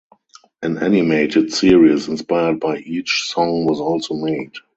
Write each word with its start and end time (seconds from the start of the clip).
An 0.63 0.79
animated 0.79 1.53
series 1.53 2.07
inspired 2.07 2.59
by 2.59 2.79
each 2.79 3.25
song 3.29 3.65
was 3.67 3.79
also 3.79 4.15
made. 4.15 4.55